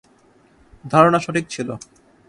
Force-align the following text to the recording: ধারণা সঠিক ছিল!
ধারণা 0.85 1.19
সঠিক 1.19 1.45
ছিল! 1.49 1.69